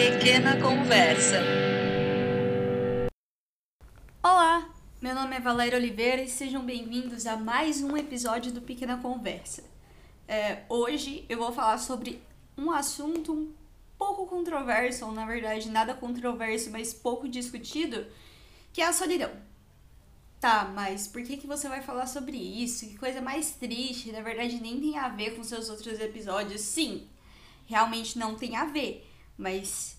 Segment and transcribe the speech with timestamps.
[0.00, 1.42] Pequena Conversa.
[4.22, 8.96] Olá, meu nome é Valéria Oliveira e sejam bem-vindos a mais um episódio do Pequena
[8.96, 9.62] Conversa.
[10.26, 12.22] É, hoje eu vou falar sobre
[12.56, 13.52] um assunto um
[13.98, 18.06] pouco controverso, ou na verdade nada controverso, mas pouco discutido,
[18.72, 19.30] que é a solidão.
[20.40, 22.88] Tá, mas por que, que você vai falar sobre isso?
[22.88, 26.62] Que coisa mais triste, na verdade nem tem a ver com seus outros episódios.
[26.62, 27.06] Sim,
[27.66, 29.09] realmente não tem a ver,
[29.40, 29.96] mas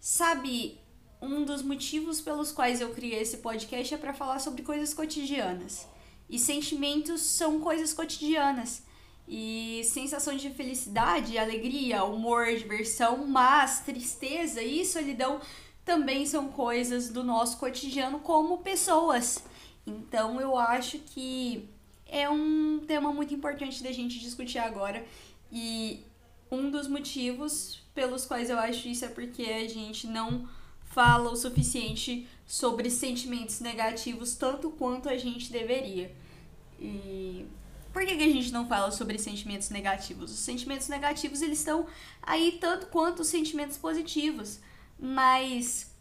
[0.00, 0.80] sabe,
[1.20, 5.86] um dos motivos pelos quais eu criei esse podcast é para falar sobre coisas cotidianas.
[6.28, 8.82] E sentimentos são coisas cotidianas.
[9.28, 15.38] E sensação de felicidade, alegria, humor, diversão, mas tristeza e solidão
[15.84, 19.44] também são coisas do nosso cotidiano como pessoas.
[19.86, 21.68] Então eu acho que
[22.06, 25.04] é um tema muito importante da gente discutir agora
[25.52, 26.07] e
[26.50, 30.48] um dos motivos pelos quais eu acho isso é porque a gente não
[30.84, 36.14] fala o suficiente sobre sentimentos negativos tanto quanto a gente deveria.
[36.80, 37.46] E
[37.92, 40.32] por que, que a gente não fala sobre sentimentos negativos?
[40.32, 41.86] Os sentimentos negativos eles estão
[42.22, 44.60] aí tanto quanto os sentimentos positivos,
[44.98, 45.92] mas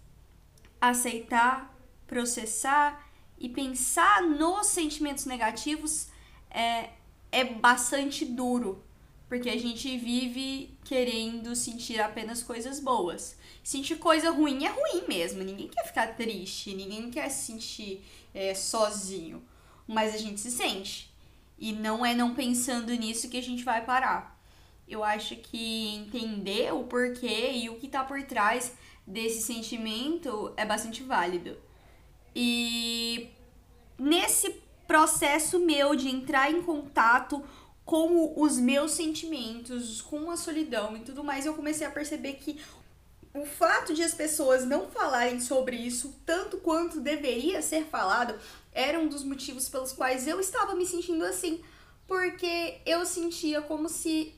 [0.79, 1.75] aceitar,
[2.05, 6.07] processar e pensar nos sentimentos negativos
[6.49, 6.91] é,
[7.31, 8.83] é bastante duro,
[9.27, 13.37] porque a gente vive querendo sentir apenas coisas boas.
[13.63, 18.03] Sentir coisa ruim é ruim mesmo, ninguém quer ficar triste, ninguém quer se sentir
[18.33, 19.43] é, sozinho,
[19.85, 21.11] mas a gente se sente.
[21.59, 24.39] E não é não pensando nisso que a gente vai parar.
[24.87, 28.73] Eu acho que entender o porquê e o que tá por trás
[29.05, 31.57] desse sentimento é bastante válido.
[32.33, 33.29] E
[33.97, 37.43] nesse processo meu de entrar em contato
[37.87, 42.59] com os meus sentimentos, com a solidão e tudo mais, eu comecei a perceber que
[43.33, 48.37] o fato de as pessoas não falarem sobre isso tanto quanto deveria ser falado
[48.73, 51.63] era um dos motivos pelos quais eu estava me sentindo assim,
[52.05, 54.35] porque eu sentia como se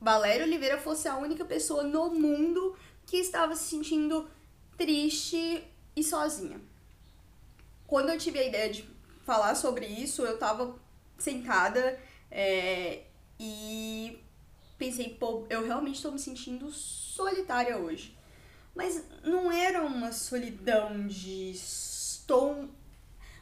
[0.00, 4.30] Valéria Oliveira fosse a única pessoa no mundo que estava se sentindo
[4.76, 5.64] triste
[5.96, 6.60] e sozinha.
[7.88, 8.88] Quando eu tive a ideia de
[9.24, 10.76] falar sobre isso, eu tava
[11.18, 11.98] sentada
[12.30, 13.04] é,
[13.38, 14.18] e
[14.76, 18.16] pensei, pô, eu realmente estou me sentindo solitária hoje.
[18.74, 22.68] Mas não era uma solidão de estou.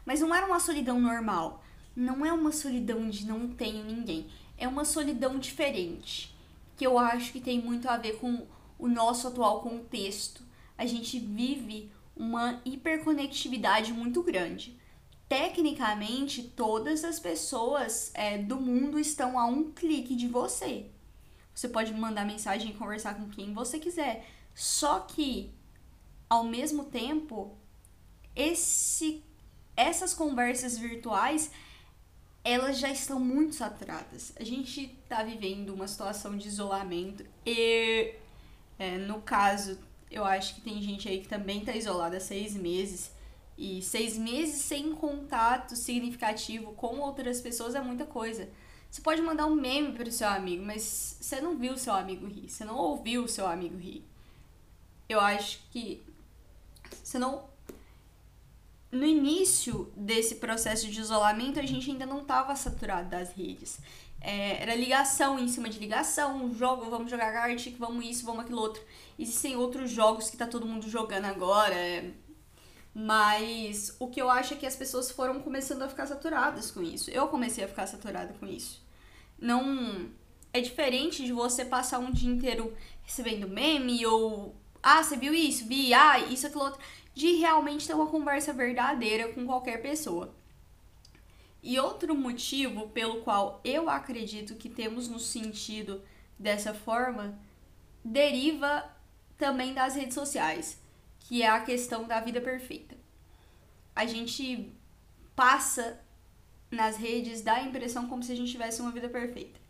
[0.05, 1.63] Mas não era uma solidão normal.
[1.95, 4.31] Não é uma solidão de não tenho ninguém.
[4.57, 6.35] É uma solidão diferente.
[6.77, 8.47] Que eu acho que tem muito a ver com
[8.79, 10.43] o nosso atual contexto.
[10.79, 14.79] A gente vive uma hiperconectividade muito grande.
[15.29, 20.87] Tecnicamente, todas as pessoas é, do mundo estão a um clique de você.
[21.55, 24.29] Você pode mandar mensagem e conversar com quem você quiser.
[24.55, 25.53] Só que,
[26.29, 27.57] ao mesmo tempo,
[28.35, 29.25] esse,
[29.77, 31.51] essas conversas virtuais
[32.47, 34.33] elas já estão muito saturadas.
[34.39, 38.15] A gente está vivendo uma situação de isolamento e,
[38.79, 39.77] é, no caso,
[40.09, 43.11] eu acho que tem gente aí que também está isolada há seis meses.
[43.59, 48.49] E seis meses sem contato significativo com outras pessoas é muita coisa.
[48.91, 52.27] Você pode mandar um meme para o seu amigo, mas você não viu seu amigo
[52.27, 54.05] rir, você não ouviu o seu amigo rir.
[55.09, 56.03] Eu acho que
[57.03, 57.45] você não.
[58.91, 63.78] No início desse processo de isolamento, a gente ainda não estava saturado das redes.
[64.21, 68.61] É, era ligação em cima de ligação, jogo, vamos jogar Gartic, vamos isso, vamos aquilo
[68.61, 68.83] outro.
[69.19, 72.11] Existem outros jogos que tá todo mundo jogando agora, é,
[72.99, 76.83] mas o que eu acho é que as pessoas foram começando a ficar saturadas com
[76.83, 77.11] isso.
[77.11, 78.83] Eu comecei a ficar saturada com isso.
[79.39, 80.09] Não.
[80.51, 84.57] É diferente de você passar um dia inteiro recebendo meme ou.
[84.83, 85.67] Ah, você viu isso?
[85.67, 86.81] Vi, ah, isso, aquilo outro.
[87.15, 90.34] De realmente ter uma conversa verdadeira com qualquer pessoa.
[91.63, 96.03] E outro motivo pelo qual eu acredito que temos nos sentido
[96.39, 97.39] dessa forma
[98.03, 98.91] deriva
[99.37, 100.85] também das redes sociais
[101.27, 102.97] que é a questão da vida perfeita.
[103.95, 104.73] A gente
[105.34, 106.01] passa
[106.71, 109.61] nas redes dá a impressão como se a gente tivesse uma vida perfeita.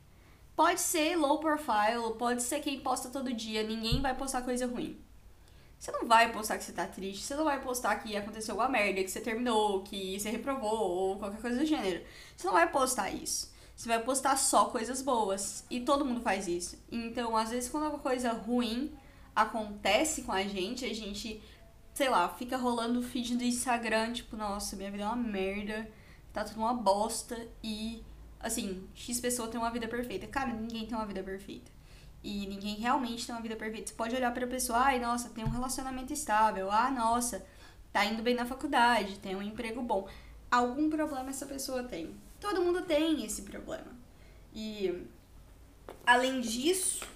[0.54, 4.98] Pode ser low profile, pode ser quem posta todo dia, ninguém vai postar coisa ruim.
[5.78, 8.70] Você não vai postar que você tá triste, você não vai postar que aconteceu alguma
[8.70, 12.02] merda, que você terminou, que você reprovou ou qualquer coisa do gênero.
[12.34, 13.52] Você não vai postar isso.
[13.76, 15.64] Você vai postar só coisas boas.
[15.68, 16.82] E todo mundo faz isso.
[16.90, 18.96] Então, às vezes, quando alguma coisa ruim
[19.36, 21.42] acontece com a gente, a gente,
[21.94, 25.88] sei lá, fica rolando o feed do Instagram, tipo, nossa, minha vida é uma merda,
[26.32, 28.02] tá tudo uma bosta e,
[28.40, 30.26] assim, X pessoa tem uma vida perfeita.
[30.26, 31.70] Cara, ninguém tem uma vida perfeita.
[32.26, 33.88] e ninguém realmente tem uma vida perfeita.
[33.88, 37.46] Você pode olhar pra pessoa, ai, nossa, tem um relacionamento estável, ah, nossa,
[37.92, 40.08] tá indo bem na faculdade, tem um emprego bom.
[40.50, 42.16] Algum problema essa pessoa tem.
[42.40, 43.94] Todo mundo tem esse problema.
[44.52, 45.06] E
[46.04, 47.06] além disso,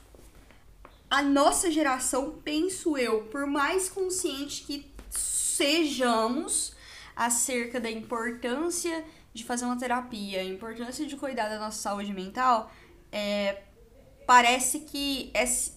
[1.11, 6.73] a nossa geração, penso eu, por mais consciente que sejamos
[7.17, 9.05] acerca da importância
[9.35, 12.71] de fazer uma terapia, a importância de cuidar da nossa saúde mental,
[13.11, 13.65] é,
[14.25, 15.73] parece que essa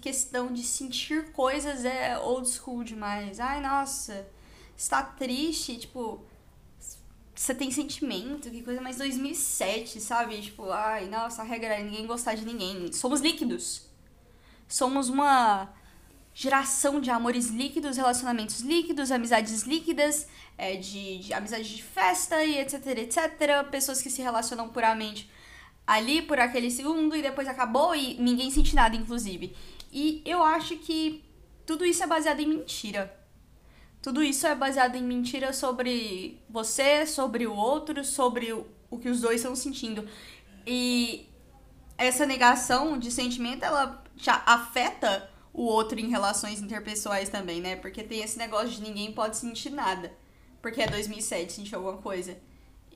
[0.00, 3.38] questão de sentir coisas é old school demais.
[3.38, 4.26] Ai, nossa,
[4.74, 6.24] está triste, tipo,
[7.34, 10.40] você tem sentimento, que coisa mais 2007, sabe?
[10.40, 12.90] Tipo, ai, nossa, a regra é ninguém gostar de ninguém.
[12.92, 13.87] Somos líquidos.
[14.68, 15.72] Somos uma
[16.34, 22.60] geração de amores líquidos, relacionamentos líquidos, amizades líquidas, é, de, de amizade de festa e
[22.60, 23.68] etc, etc.
[23.70, 25.28] Pessoas que se relacionam puramente
[25.86, 29.56] ali por aquele segundo e depois acabou e ninguém sente nada, inclusive.
[29.90, 31.24] E eu acho que
[31.66, 33.12] tudo isso é baseado em mentira.
[34.00, 39.20] Tudo isso é baseado em mentira sobre você, sobre o outro, sobre o que os
[39.20, 40.06] dois estão sentindo.
[40.66, 41.28] E
[41.96, 47.76] essa negação de sentimento, ela já afeta o outro em relações interpessoais também, né?
[47.76, 50.12] Porque tem esse negócio de ninguém pode sentir nada.
[50.60, 52.38] Porque é 2007, sentir alguma coisa.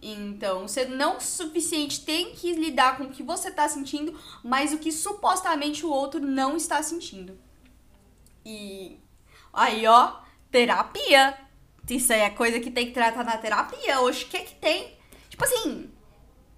[0.01, 4.79] Então, você não suficiente tem que lidar com o que você tá sentindo, mas o
[4.79, 7.39] que supostamente o outro não está sentindo.
[8.45, 8.99] E
[9.53, 10.17] aí, ó,
[10.51, 11.39] terapia.
[11.89, 14.01] Isso aí é coisa que tem que tratar na terapia.
[14.01, 14.97] Hoje, o que que tem?
[15.29, 15.91] Tipo assim,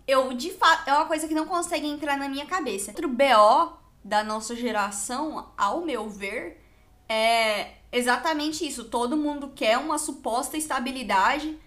[0.06, 0.88] eu de fato.
[0.88, 2.93] É uma coisa que não consegue entrar na minha cabeça.
[2.93, 6.62] Outro BO da nossa geração, ao meu ver,
[7.08, 8.84] é exatamente isso.
[8.84, 11.58] Todo mundo quer uma suposta estabilidade,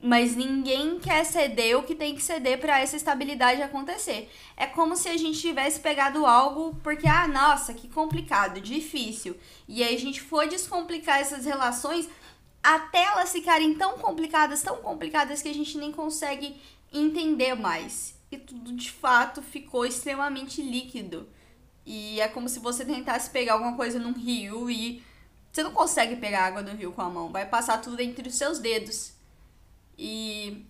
[0.00, 4.30] mas ninguém quer ceder o que tem que ceder para essa estabilidade acontecer.
[4.56, 9.36] É como se a gente tivesse pegado algo porque, ah, nossa, que complicado, difícil.
[9.68, 12.08] E aí a gente foi descomplicar essas relações
[12.62, 16.58] até elas ficarem tão complicadas, tão complicadas que a gente nem consegue
[16.90, 21.28] entender mais e tudo de fato ficou extremamente líquido.
[21.86, 25.02] E é como se você tentasse pegar alguma coisa num rio e
[25.52, 28.34] você não consegue pegar água no rio com a mão, vai passar tudo entre os
[28.34, 29.12] seus dedos.
[29.96, 30.66] E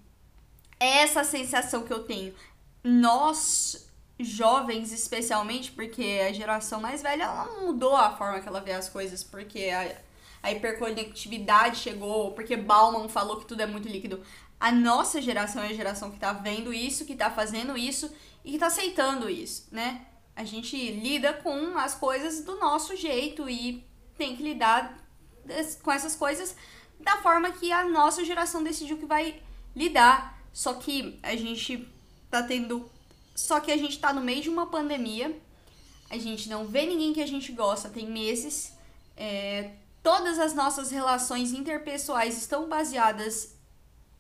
[0.79, 2.35] é essa sensação que eu tenho.
[2.83, 3.89] Nós,
[4.19, 8.89] jovens especialmente, porque a geração mais velha ela mudou a forma que ela vê as
[8.89, 9.97] coisas, porque a,
[10.43, 14.23] a hiperconectividade chegou, porque Bauman falou que tudo é muito líquido
[14.65, 18.11] a nossa geração é a geração que tá vendo isso, que tá fazendo isso
[18.43, 20.07] e que tá aceitando isso, né?
[20.35, 24.97] A gente lida com as coisas do nosso jeito e tem que lidar
[25.83, 26.57] com essas coisas
[26.99, 29.39] da forma que a nossa geração decidiu que vai
[29.77, 30.43] lidar.
[30.51, 31.87] Só que a gente
[32.31, 32.91] tá tendo.
[33.37, 35.39] Só que a gente tá no meio de uma pandemia.
[36.09, 38.73] A gente não vê ninguém que a gente gosta tem meses.
[39.15, 39.73] É,
[40.03, 43.54] todas as nossas relações interpessoais estão baseadas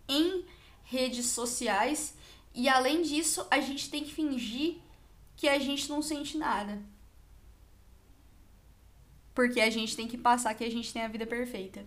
[0.09, 0.45] em
[0.85, 2.15] redes sociais
[2.55, 4.77] e além disso, a gente tem que fingir
[5.37, 6.81] que a gente não sente nada.
[9.35, 11.85] Porque a gente tem que passar que a gente tem a vida perfeita.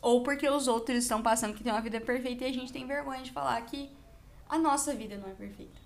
[0.00, 2.86] Ou porque os outros estão passando que tem uma vida perfeita e a gente tem
[2.86, 3.90] vergonha de falar que
[4.48, 5.80] a nossa vida não é perfeita.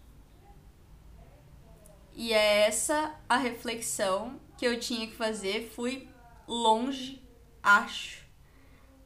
[2.15, 5.71] E é essa a reflexão que eu tinha que fazer.
[5.75, 6.07] Fui
[6.47, 7.23] longe,
[7.62, 8.25] acho.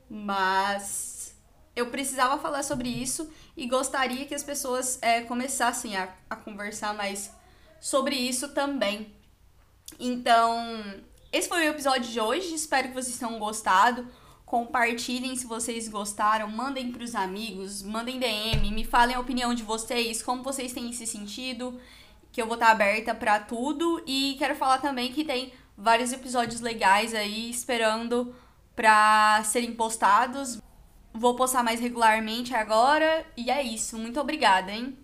[0.08, 1.19] Mas
[1.74, 6.94] eu precisava falar sobre isso e gostaria que as pessoas é, começassem a, a conversar
[6.94, 7.30] mais
[7.80, 9.14] sobre isso também.
[9.98, 11.00] Então,
[11.32, 12.54] esse foi o episódio de hoje.
[12.54, 14.06] Espero que vocês tenham gostado.
[14.44, 19.62] Compartilhem se vocês gostaram, mandem para os amigos, mandem DM, me falem a opinião de
[19.62, 21.80] vocês, como vocês têm se sentido,
[22.32, 24.02] que eu vou estar aberta para tudo.
[24.06, 28.34] E quero falar também que tem vários episódios legais aí esperando
[28.74, 30.60] para serem postados.
[31.12, 33.24] Vou postar mais regularmente agora.
[33.36, 33.98] E é isso.
[33.98, 34.96] Muito obrigada, hein?